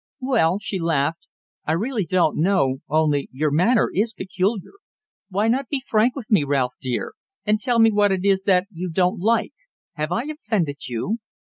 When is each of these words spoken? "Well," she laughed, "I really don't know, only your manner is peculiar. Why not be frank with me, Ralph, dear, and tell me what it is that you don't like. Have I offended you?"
"Well," 0.21 0.57
she 0.57 0.79
laughed, 0.79 1.27
"I 1.67 1.73
really 1.73 2.07
don't 2.07 2.35
know, 2.35 2.77
only 2.89 3.29
your 3.31 3.51
manner 3.51 3.87
is 3.93 4.13
peculiar. 4.13 4.71
Why 5.29 5.47
not 5.47 5.69
be 5.69 5.83
frank 5.85 6.15
with 6.15 6.31
me, 6.31 6.43
Ralph, 6.43 6.73
dear, 6.81 7.13
and 7.45 7.61
tell 7.61 7.77
me 7.77 7.91
what 7.91 8.11
it 8.11 8.25
is 8.25 8.45
that 8.45 8.65
you 8.71 8.89
don't 8.89 9.19
like. 9.19 9.53
Have 9.93 10.11
I 10.11 10.23
offended 10.23 10.87
you?" 10.87 11.19